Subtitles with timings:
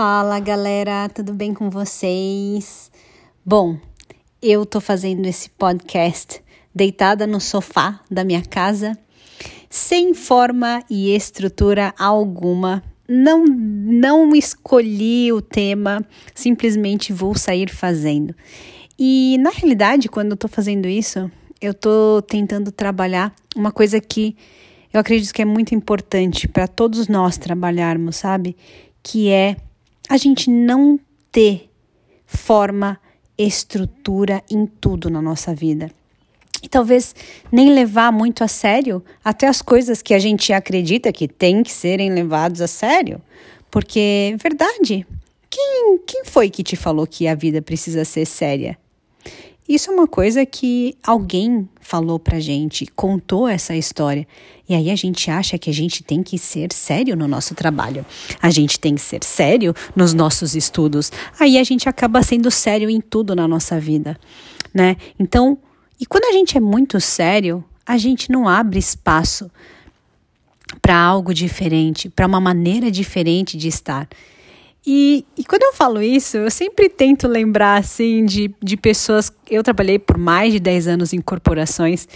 [0.00, 2.88] Fala galera, tudo bem com vocês?
[3.44, 3.76] Bom,
[4.40, 6.40] eu tô fazendo esse podcast
[6.72, 8.96] deitada no sofá da minha casa,
[9.68, 12.80] sem forma e estrutura alguma.
[13.08, 18.32] Não, não escolhi o tema, simplesmente vou sair fazendo.
[18.96, 21.28] E na realidade, quando eu tô fazendo isso,
[21.60, 24.36] eu tô tentando trabalhar uma coisa que
[24.92, 28.56] eu acredito que é muito importante para todos nós trabalharmos, sabe?
[29.02, 29.56] Que é
[30.08, 30.98] a gente não
[31.30, 31.68] ter
[32.26, 32.98] forma,
[33.36, 35.90] estrutura em tudo na nossa vida.
[36.62, 37.14] E talvez
[37.52, 41.70] nem levar muito a sério até as coisas que a gente acredita que tem que
[41.70, 43.22] serem levadas a sério.
[43.70, 45.06] Porque, verdade,
[45.48, 48.76] quem, quem foi que te falou que a vida precisa ser séria?
[49.68, 54.26] Isso é uma coisa que alguém falou pra gente, contou essa história.
[54.66, 58.04] E aí a gente acha que a gente tem que ser sério no nosso trabalho.
[58.40, 61.12] A gente tem que ser sério nos nossos estudos.
[61.38, 64.18] Aí a gente acaba sendo sério em tudo na nossa vida,
[64.72, 64.96] né?
[65.18, 65.58] Então,
[66.00, 69.50] e quando a gente é muito sério, a gente não abre espaço
[70.80, 74.08] para algo diferente, para uma maneira diferente de estar.
[74.86, 79.32] E, e, quando eu falo isso, eu sempre tento lembrar, assim, de, de pessoas.
[79.50, 82.08] Eu trabalhei por mais de 10 anos em corporações,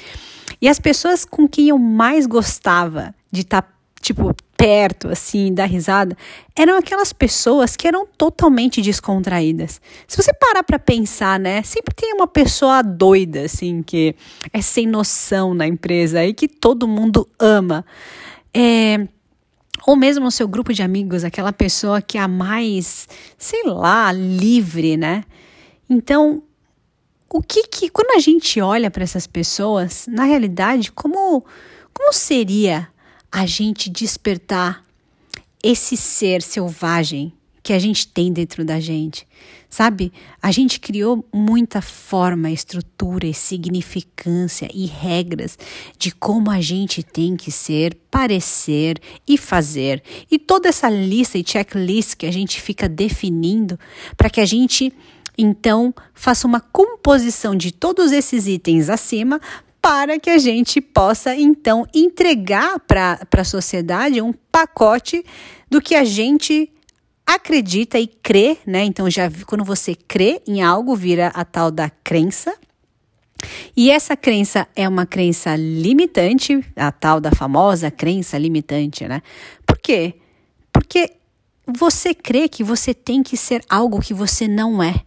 [0.61, 3.69] e as pessoas com quem eu mais gostava de estar, tá,
[4.01, 6.17] tipo, perto, assim, dar risada,
[6.55, 9.81] eram aquelas pessoas que eram totalmente descontraídas.
[10.07, 14.15] Se você parar para pensar, né, sempre tem uma pessoa doida, assim, que
[14.53, 17.85] é sem noção na empresa e que todo mundo ama.
[18.55, 19.09] É
[19.87, 24.13] ou mesmo no seu grupo de amigos, aquela pessoa que é a mais, sei lá,
[24.13, 25.25] livre, né?
[25.89, 26.43] Então,
[27.29, 31.45] o que que quando a gente olha para essas pessoas, na realidade, como
[31.95, 32.89] como seria
[33.31, 34.83] a gente despertar
[35.63, 39.27] esse ser selvagem que a gente tem dentro da gente.
[39.69, 40.13] Sabe?
[40.43, 45.59] A gente criou muita forma, estrutura e significância e regras
[45.97, 50.03] de como a gente tem que ser, parecer e fazer.
[50.31, 53.79] E toda essa lista e checklist que a gente fica definindo
[54.17, 54.93] para que a gente
[55.39, 59.41] então faça uma composição de todos esses itens acima
[59.81, 65.25] para que a gente possa então entregar para a sociedade um pacote
[65.69, 66.72] do que a gente
[67.27, 68.85] acredita e crê, né?
[68.85, 72.55] Então já quando você crê em algo vira a tal da crença.
[73.77, 79.21] E essa crença é uma crença limitante, a tal da famosa crença limitante, né?
[79.67, 80.15] Por quê?
[80.73, 81.11] Porque
[81.67, 85.03] você crê que você tem que ser algo que você não é.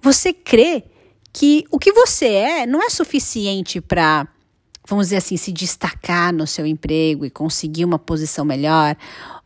[0.00, 0.84] Você crê
[1.32, 4.26] que o que você é não é suficiente para,
[4.86, 8.96] vamos dizer assim, se destacar no seu emprego e conseguir uma posição melhor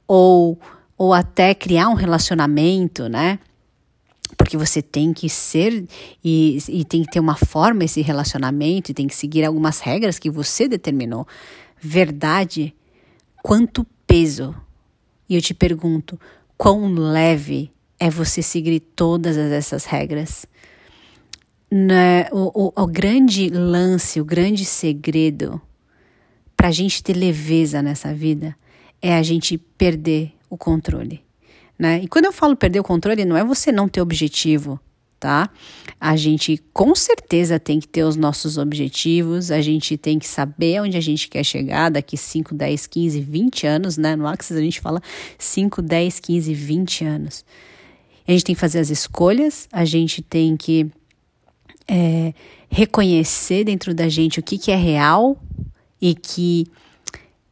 [0.07, 0.59] ou
[1.03, 3.41] ou até criar um relacionamento, né?
[4.37, 5.85] Porque você tem que ser
[6.23, 10.17] e, e tem que ter uma forma esse relacionamento e tem que seguir algumas regras
[10.17, 11.27] que você determinou.
[11.81, 12.73] Verdade,
[13.43, 14.55] quanto peso?
[15.29, 16.21] E eu te pergunto,
[16.57, 20.47] quão leve é você seguir todas essas regras?
[21.69, 22.29] Né?
[22.31, 25.61] O, o, o grande lance, o grande segredo
[26.57, 28.57] para a gente ter leveza nessa vida
[29.03, 31.25] é a gente perder o controle.
[31.79, 32.03] Né?
[32.03, 34.79] E quando eu falo perder o controle, não é você não ter objetivo,
[35.19, 35.49] tá?
[35.99, 40.83] A gente com certeza tem que ter os nossos objetivos, a gente tem que saber
[40.83, 44.15] onde a gente quer chegar daqui 5, 10, 15, 20 anos, né?
[44.15, 45.01] No Axis a gente fala
[45.39, 47.45] 5, 10, 15, 20 anos.
[48.29, 50.87] A gente tem que fazer as escolhas, a gente tem que
[51.89, 52.35] é,
[52.69, 55.43] reconhecer dentro da gente o que, que é real
[55.99, 56.67] e que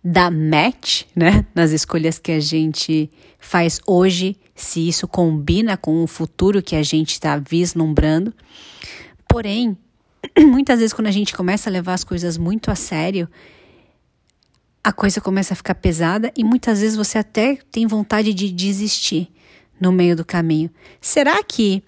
[0.02, 6.06] dá match, né, nas escolhas que a gente faz hoje, se isso combina com o
[6.06, 8.32] futuro que a gente está vislumbrando.
[9.28, 9.76] Porém,
[10.38, 13.28] muitas vezes quando a gente começa a levar as coisas muito a sério,
[14.82, 19.30] a coisa começa a ficar pesada e muitas vezes você até tem vontade de desistir
[19.78, 20.70] no meio do caminho.
[21.00, 21.82] Será que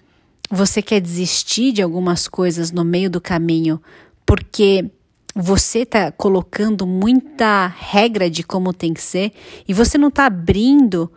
[0.49, 3.81] você quer desistir de algumas coisas no meio do caminho
[4.25, 4.91] porque
[5.35, 9.31] você está colocando muita regra de como tem que ser
[9.67, 11.11] e você não está abrindo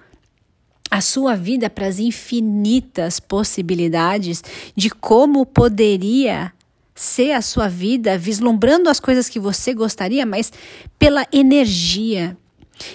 [0.90, 4.42] a sua vida para as infinitas possibilidades
[4.74, 6.52] de como poderia
[6.94, 10.50] ser a sua vida, vislumbrando as coisas que você gostaria, mas
[10.98, 12.36] pela energia.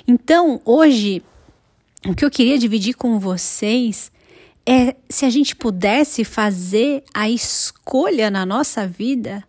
[0.07, 1.21] Então, hoje,
[2.07, 4.11] o que eu queria dividir com vocês
[4.65, 9.43] é se a gente pudesse fazer a escolha na nossa vida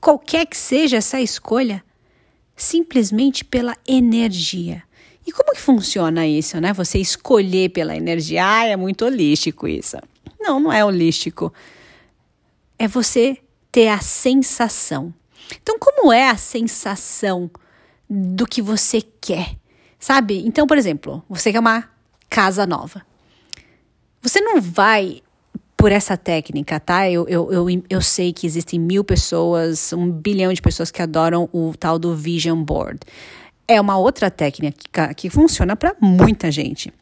[0.00, 1.84] qualquer que seja essa escolha,
[2.56, 4.82] simplesmente pela energia.
[5.26, 6.72] E como que funciona isso, né?
[6.72, 8.46] Você escolher pela energia.
[8.46, 9.96] Ah, é muito holístico isso.
[10.40, 11.52] Não, não é holístico.
[12.78, 13.38] É você
[13.70, 15.12] ter a sensação.
[15.60, 17.50] Então, como é a sensação
[18.08, 19.56] do que você quer?
[19.98, 20.42] Sabe?
[20.46, 21.90] Então, por exemplo, você quer uma
[22.30, 23.04] casa nova.
[24.22, 25.22] Você não vai
[25.78, 27.08] por essa técnica, tá?
[27.08, 31.48] Eu, eu, eu, eu sei que existem mil pessoas, um bilhão de pessoas que adoram
[31.52, 32.98] o tal do Vision Board.
[33.66, 36.92] É uma outra técnica que, que funciona para muita gente.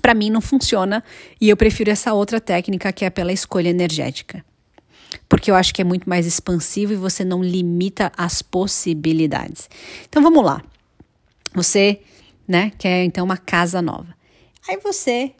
[0.00, 1.04] Para mim não funciona
[1.40, 4.44] e eu prefiro essa outra técnica que é pela escolha energética.
[5.28, 9.70] Porque eu acho que é muito mais expansivo e você não limita as possibilidades.
[10.08, 10.60] Então vamos lá.
[11.54, 12.00] Você,
[12.48, 14.12] né, quer então uma casa nova.
[14.68, 15.34] Aí você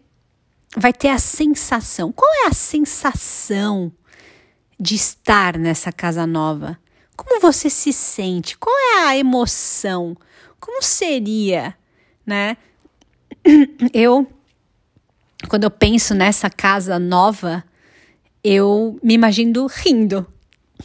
[0.77, 2.13] vai ter a sensação.
[2.13, 3.93] Qual é a sensação
[4.79, 6.79] de estar nessa casa nova?
[7.17, 8.57] Como você se sente?
[8.57, 10.17] Qual é a emoção?
[10.59, 11.77] Como seria,
[12.27, 12.57] né?
[13.93, 14.27] Eu,
[15.49, 17.65] quando eu penso nessa casa nova,
[18.45, 20.25] eu me imagino rindo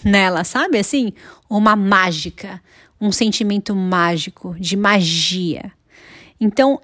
[0.03, 0.79] nela, sabe?
[0.79, 1.13] Assim,
[1.47, 2.61] uma mágica,
[2.99, 5.71] um sentimento mágico, de magia.
[6.39, 6.81] Então,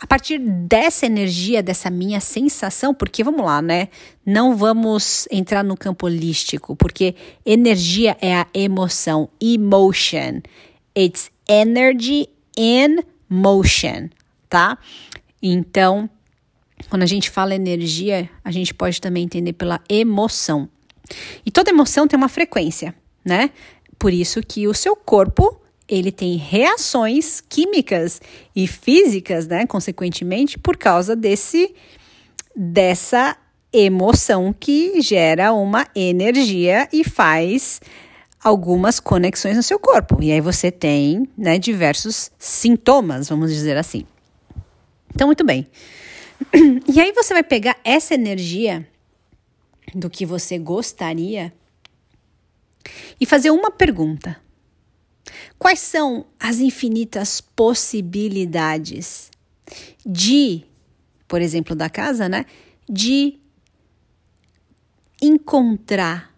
[0.00, 3.88] a partir dessa energia, dessa minha sensação, porque vamos lá, né?
[4.24, 7.14] Não vamos entrar no campo holístico, porque
[7.44, 10.40] energia é a emoção, emotion.
[10.96, 14.08] It's energy in motion,
[14.48, 14.78] tá?
[15.42, 16.08] Então,
[16.88, 20.66] quando a gente fala energia, a gente pode também entender pela emoção.
[21.44, 23.50] E toda emoção tem uma frequência, né?
[23.98, 25.59] Por isso que o seu corpo
[25.90, 28.22] ele tem reações químicas
[28.54, 31.74] e físicas, né, consequentemente, por causa desse
[32.54, 33.36] dessa
[33.72, 37.80] emoção que gera uma energia e faz
[38.42, 40.22] algumas conexões no seu corpo.
[40.22, 44.04] E aí você tem, né, diversos sintomas, vamos dizer assim.
[45.14, 45.66] Então, muito bem.
[46.88, 48.86] E aí você vai pegar essa energia
[49.94, 51.52] do que você gostaria
[53.20, 54.36] e fazer uma pergunta.
[55.58, 59.30] Quais são as infinitas possibilidades
[60.04, 60.64] de,
[61.28, 62.46] por exemplo, da casa, né?
[62.88, 63.38] De
[65.22, 66.34] encontrar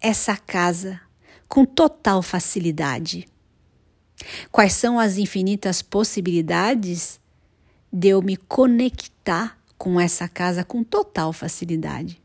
[0.00, 1.00] essa casa
[1.48, 3.26] com total facilidade?
[4.50, 7.20] Quais são as infinitas possibilidades
[7.92, 12.20] de eu me conectar com essa casa com total facilidade?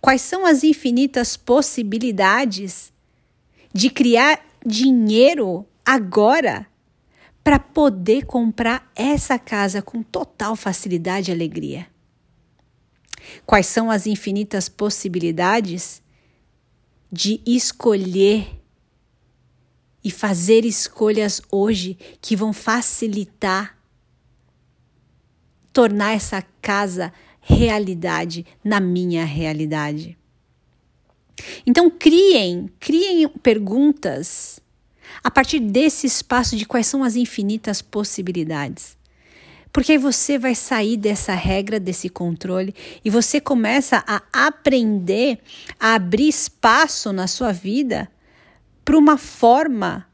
[0.00, 2.92] Quais são as infinitas possibilidades
[3.74, 6.66] de criar dinheiro agora
[7.42, 11.86] para poder comprar essa casa com total facilidade e alegria.
[13.44, 16.00] Quais são as infinitas possibilidades
[17.10, 18.48] de escolher
[20.02, 23.76] e fazer escolhas hoje que vão facilitar
[25.72, 30.16] tornar essa casa realidade na minha realidade?
[31.66, 34.60] Então criem, criem perguntas
[35.22, 38.96] a partir desse espaço de quais são as infinitas possibilidades.
[39.72, 42.72] Porque aí você vai sair dessa regra, desse controle,
[43.04, 45.40] e você começa a aprender
[45.80, 48.08] a abrir espaço na sua vida
[48.84, 50.06] para uma forma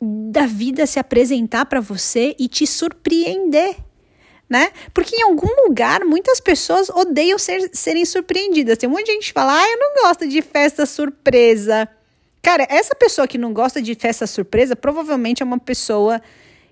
[0.00, 3.76] da vida se apresentar para você e te surpreender
[4.48, 4.70] né?
[4.94, 8.78] Porque em algum lugar muitas pessoas odeiam ser, serem surpreendidas.
[8.78, 11.88] Tem um monte de gente que fala, ah, eu não gosto de festa surpresa.
[12.42, 16.20] Cara, essa pessoa que não gosta de festa surpresa provavelmente é uma pessoa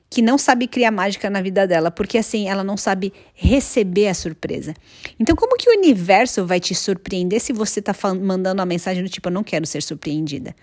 [0.08, 4.14] que não sabe criar mágica na vida dela, porque assim, ela não sabe receber a
[4.14, 4.72] surpresa.
[5.18, 9.08] Então, como que o universo vai te surpreender se você tá mandando uma mensagem do
[9.08, 10.54] tipo, eu não quero ser surpreendida?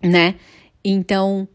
[0.00, 0.36] Né?
[0.84, 1.48] Então,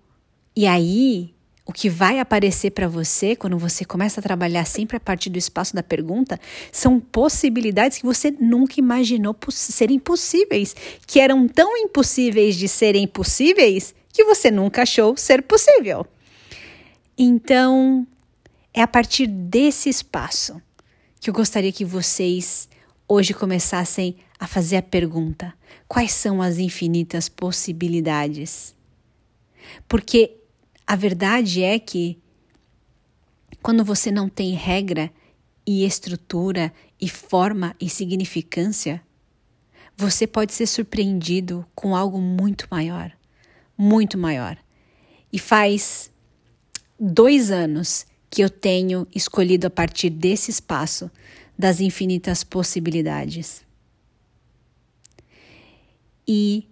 [0.53, 1.33] e aí,
[1.71, 5.37] o que vai aparecer para você quando você começa a trabalhar sempre a partir do
[5.37, 6.37] espaço da pergunta
[6.69, 10.75] são possibilidades que você nunca imaginou serem possíveis,
[11.07, 16.05] que eram tão impossíveis de serem possíveis que você nunca achou ser possível.
[17.17, 18.05] Então,
[18.73, 20.61] é a partir desse espaço
[21.21, 22.67] que eu gostaria que vocês
[23.07, 25.53] hoje começassem a fazer a pergunta:
[25.87, 28.75] quais são as infinitas possibilidades?
[29.87, 30.40] Porque
[30.91, 32.19] a verdade é que
[33.61, 35.09] quando você não tem regra
[35.65, 39.01] e estrutura e forma e significância,
[39.95, 43.09] você pode ser surpreendido com algo muito maior,
[43.77, 44.57] muito maior.
[45.31, 46.11] E faz
[46.99, 51.09] dois anos que eu tenho escolhido a partir desse espaço
[51.57, 53.63] das infinitas possibilidades.
[56.27, 56.67] E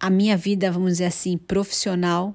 [0.00, 2.34] a minha vida, vamos dizer assim, profissional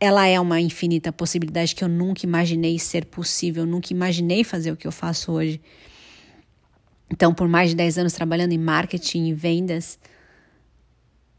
[0.00, 4.70] ela é uma infinita possibilidade que eu nunca imaginei ser possível, eu nunca imaginei fazer
[4.70, 5.60] o que eu faço hoje.
[7.10, 9.98] Então, por mais de 10 anos trabalhando em marketing e vendas,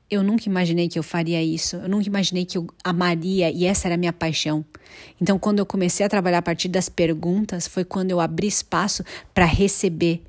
[0.09, 1.75] eu nunca imaginei que eu faria isso.
[1.75, 4.65] Eu nunca imaginei que eu amaria e essa era a minha paixão.
[5.21, 9.03] Então, quando eu comecei a trabalhar a partir das perguntas, foi quando eu abri espaço
[9.33, 10.23] para receber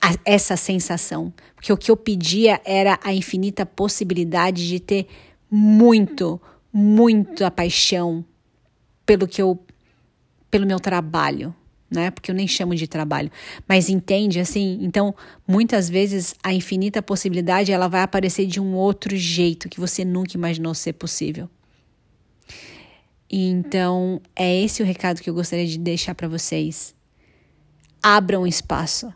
[0.00, 1.32] a, essa sensação.
[1.54, 5.06] Porque o que eu pedia era a infinita possibilidade de ter
[5.50, 6.38] muito,
[6.78, 8.24] muita paixão
[9.04, 9.58] pelo que eu
[10.48, 11.54] pelo meu trabalho,
[11.90, 12.10] né?
[12.10, 13.30] Porque eu nem chamo de trabalho,
[13.68, 14.78] mas entende assim?
[14.80, 15.14] Então,
[15.46, 20.36] muitas vezes a infinita possibilidade ela vai aparecer de um outro jeito que você nunca
[20.36, 21.50] imaginou ser possível.
[23.28, 26.94] Então, é esse o recado que eu gostaria de deixar para vocês.
[28.02, 29.12] Abram espaço.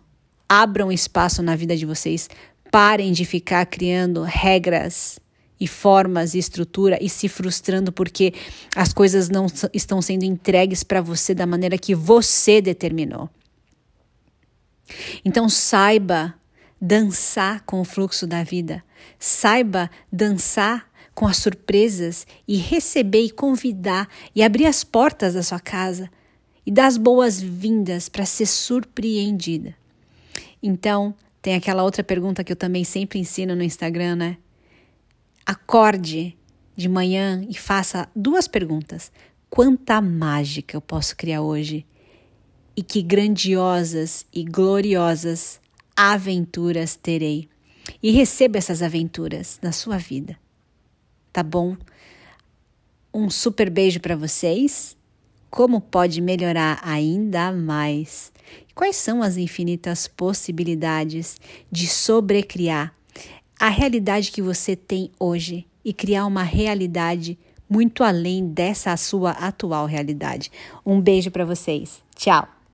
[0.47, 2.29] Abram espaço na vida de vocês.
[2.71, 5.19] Parem de ficar criando regras
[5.63, 8.35] e formas e estrutura e se frustrando porque
[8.75, 13.31] as coisas não estão sendo entregues para você da maneira que você determinou.
[15.25, 16.35] Então saiba
[16.81, 18.83] dançar com o fluxo da vida.
[19.21, 25.61] Saiba dançar com as surpresas e receber e convidar e abrir as portas da sua
[25.61, 26.11] casa
[26.67, 29.77] e dar as boas-vindas para ser surpreendida.
[30.61, 34.37] Então, tem aquela outra pergunta que eu também sempre ensino no Instagram, né?
[35.45, 36.37] Acorde
[36.77, 39.11] de manhã e faça duas perguntas:
[39.51, 41.85] quanta mágica eu posso criar hoje?
[42.77, 45.61] E que grandiosas e gloriosas
[45.97, 47.49] aventuras terei?
[48.03, 50.39] E receba essas aventuras na sua vida.
[51.33, 51.77] Tá bom?
[53.13, 54.97] Um super beijo para vocês.
[55.51, 58.33] Como pode melhorar ainda mais?
[58.75, 61.37] Quais são as infinitas possibilidades
[61.71, 62.95] de sobrecriar
[63.63, 67.39] a realidade que você tem hoje e criar uma realidade
[67.71, 70.51] muito além dessa sua atual realidade.
[70.85, 72.03] Um beijo para vocês.
[72.17, 72.62] Tchau.